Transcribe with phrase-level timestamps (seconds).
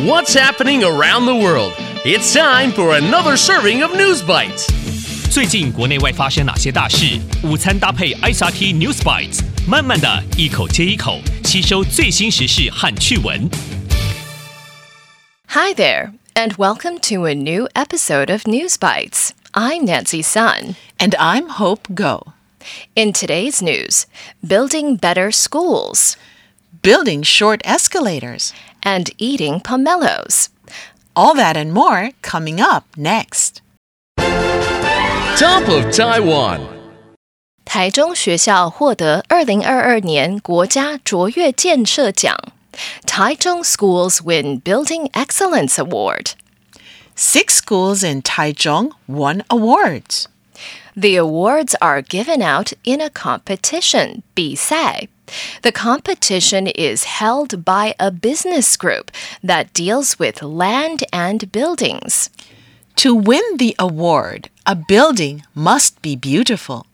[0.00, 1.74] What's happening around the world?
[2.02, 4.66] It's time for another serving of News Bites.
[5.30, 7.20] 最近国内外发生哪些大事？
[7.44, 13.50] 午餐搭配 ICRT News Bites，慢慢的一口接一口吸收最新时事和趣闻。
[15.48, 19.32] Hi there, and welcome to a new episode of News Bites.
[19.52, 22.32] I'm Nancy Sun, and I'm Hope Go.
[22.96, 24.06] In today's news,
[24.42, 26.16] building better schools
[26.81, 28.53] Building short escalators.
[28.87, 30.47] and eating pomelos.
[31.13, 33.61] All that and more coming up next.
[34.17, 36.61] Top of Taiwan.
[37.65, 42.37] 台中学校获得二零二二年国家卓越建设奖。
[43.05, 46.31] Taichung schools win Building Excellence Award.
[47.15, 50.27] Six schools in Taichung won awards.
[50.95, 55.09] The awards are given out in a competition, 比赛.
[55.62, 59.10] the competition is held by a business group
[59.42, 62.30] that deals with land and buildings.
[62.96, 66.86] To win the award, a building must be beautiful.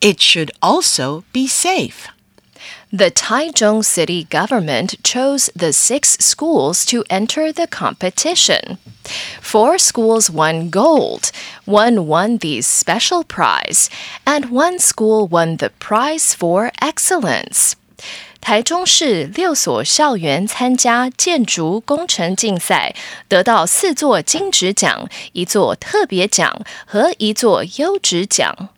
[0.00, 2.08] It should also be safe.
[2.91, 8.77] The Taichung city government chose the six schools to enter the competition.
[9.41, 11.31] Four schools won gold,
[11.65, 13.89] one won the special prize,
[14.23, 17.73] and one school won the prize for excellence.
[18.39, 22.95] 台中市六所校园参加建筑工程竞赛，
[23.27, 28.69] 得到四座金质奖、一座特别奖和一座优质奖。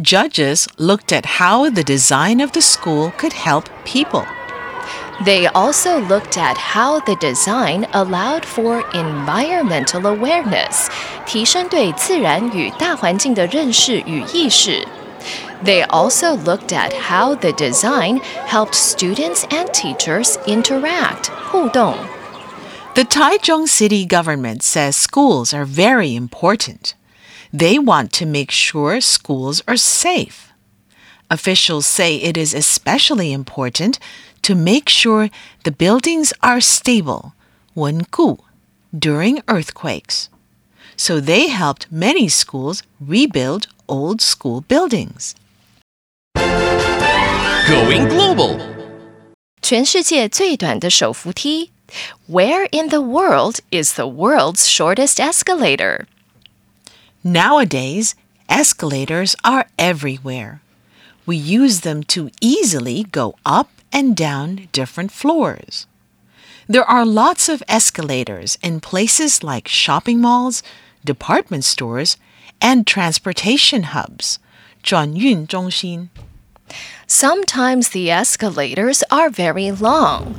[0.00, 4.24] Judges looked at how the design of the school could help people.
[5.26, 10.88] They also looked at how the design allowed for environmental awareness,
[11.26, 14.88] 提升对自然与大环境的认识与意识。
[15.62, 21.94] They also looked at how the design helped students and teachers interact, 互动。
[22.94, 26.94] The Taichung city government says schools are very important.
[27.54, 30.52] They want to make sure schools are safe.
[31.30, 33.98] Officials say it is especially important
[34.42, 35.30] to make sure
[35.64, 37.34] the buildings are stable,
[37.74, 38.38] 稳固,
[38.92, 40.28] during earthquakes.
[40.96, 45.34] So they helped many schools rebuild old school buildings.
[46.34, 48.58] Going global.
[49.62, 51.70] 全世界最短的手扶梯。
[52.28, 56.06] Where in the world is the world's shortest escalator?
[57.24, 58.14] Nowadays,
[58.48, 60.60] escalators are everywhere.
[61.26, 65.86] We use them to easily go up and down different floors.
[66.68, 70.62] There are lots of escalators in places like shopping malls,
[71.04, 72.16] department stores,
[72.60, 74.38] and transportation hubs.
[74.82, 76.08] 转运中心.
[77.06, 80.34] Sometimes the escalators are very long.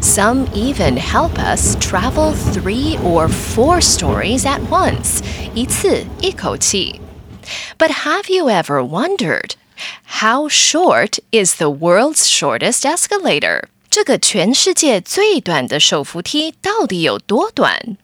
[0.00, 5.22] Some even help us travel three or four stories at once.
[5.54, 7.00] 一次一口气.
[7.78, 9.52] But have you ever wondered
[10.20, 13.64] how short is the world's shortest escalator?
[13.90, 17.96] 这个全世界最短的手扶梯到底有多短？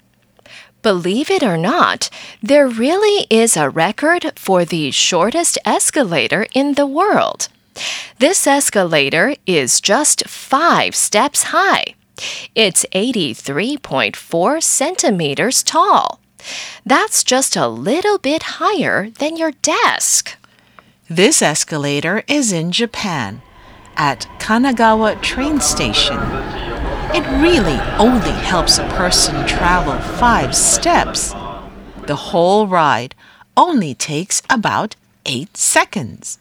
[0.83, 2.09] Believe it or not,
[2.43, 7.49] there really is a record for the shortest escalator in the world.
[8.19, 11.95] This escalator is just five steps high.
[12.55, 16.21] It's 83.4 centimeters tall.
[16.86, 20.38] That's just a little bit higher than your desk.
[21.10, 23.42] This escalator is in Japan
[23.96, 26.20] at Kanagawa train station.
[27.14, 31.34] It really only helps a person travel five steps.
[32.08, 33.16] The whole ride
[33.56, 34.96] only takes about
[35.26, 36.40] eight seconds.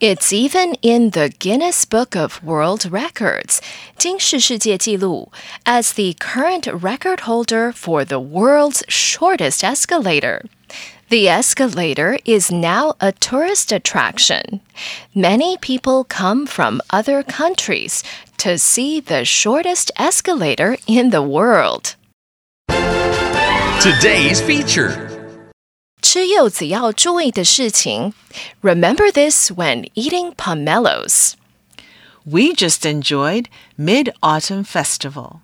[0.00, 3.60] It's even in the Guinness Book of World Records,
[3.98, 5.30] 金氏世界纪录,
[5.64, 10.46] as the current record holder for the world's shortest escalator.
[11.10, 14.60] The escalator is now a tourist attraction.
[15.14, 18.02] Many people come from other countries
[18.38, 21.96] to see the shortest escalator in the world.
[23.82, 25.03] Today's feature.
[26.14, 28.14] 吃柚子要注意的事情.
[28.62, 31.34] Remember this when eating pomelos.
[32.24, 33.44] We just enjoyed
[33.78, 35.40] Mid Autumn Festival.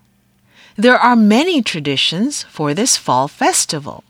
[0.77, 4.03] There are many traditions for this fall festival.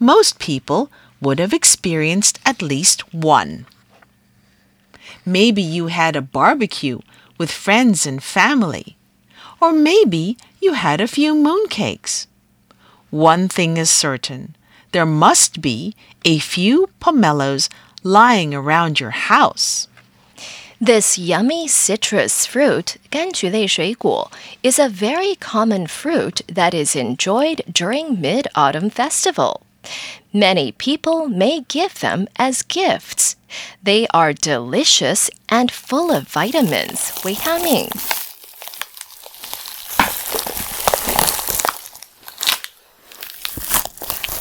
[0.00, 0.88] Most people
[1.20, 3.66] would have experienced at least one.
[5.24, 6.98] Maybe you had a barbecue
[7.38, 8.96] with friends and family,
[9.60, 12.26] or maybe you had a few mooncakes.
[13.10, 14.56] One thing is certain
[14.94, 17.68] there must be a few pomelos
[18.02, 19.88] lying around your house.
[20.80, 24.30] This yummy citrus fruit, 柑橘类水果,
[24.62, 29.60] is a very common fruit that is enjoyed during Mid-Autumn Festival.
[30.32, 33.36] Many people may give them as gifts.
[33.82, 37.90] They are delicious and full of vitamins, 维他命.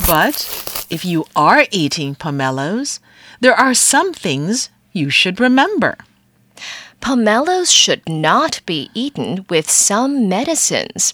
[0.06, 0.48] But
[0.90, 3.00] if you are eating pomelos,
[3.42, 5.98] there are some things you should remember.
[7.00, 11.12] Pomelos should not be eaten with some medicines.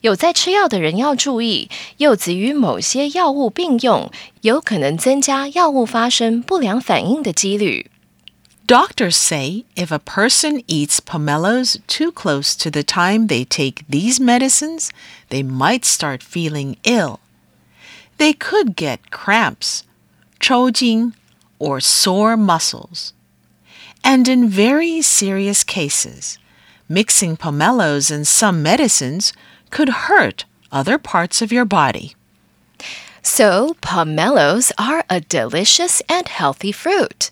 [0.00, 1.68] 有在吃药的人要注意，
[1.98, 4.10] 柚子与某些药物并用，
[4.40, 7.90] 有可能增加药物发生不良反应的几率。
[8.66, 14.88] Doctors say if a person eats pomelos too close to the time they take these medicines,
[15.30, 17.18] they might start feeling ill.
[18.17, 19.83] They could get cramps,
[20.39, 21.13] 抽筋,
[21.59, 23.13] or sore muscles.
[24.03, 26.37] And in very serious cases,
[26.89, 29.33] mixing pomelos and some medicines
[29.69, 32.15] could hurt other parts of your body.
[33.21, 37.31] So, pomelos are a delicious and healthy fruit.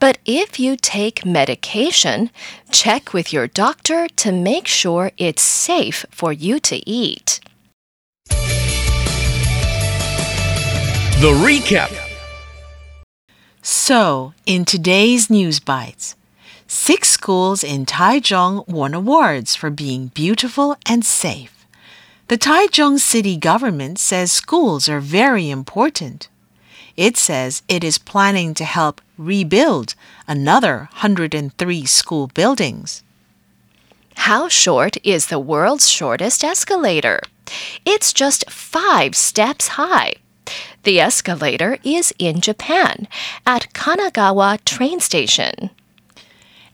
[0.00, 2.30] But if you take medication,
[2.72, 7.40] check with your doctor to make sure it's safe for you to eat.
[11.20, 11.90] The recap.
[13.60, 16.14] So, in today's News Bites,
[16.68, 21.66] six schools in Taichung won awards for being beautiful and safe.
[22.28, 26.28] The Taichung city government says schools are very important.
[26.96, 29.96] It says it is planning to help rebuild
[30.28, 33.02] another 103 school buildings.
[34.14, 37.22] How short is the world's shortest escalator?
[37.84, 40.14] It's just five steps high.
[40.88, 43.08] The escalator is in Japan
[43.44, 45.68] at Kanagawa train station.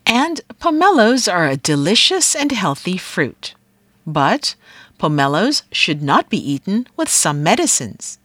[0.06, 3.56] And pomelos are a delicious and healthy fruit.
[4.06, 4.54] But
[5.00, 8.20] pomelos should not be eaten with some medicines.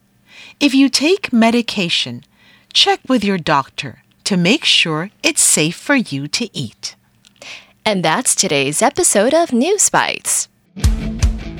[0.60, 2.24] If you take medication,
[2.72, 6.96] check with your doctor to make sure it's safe for you to eat.
[7.84, 10.50] And that's today's episode of News Bites.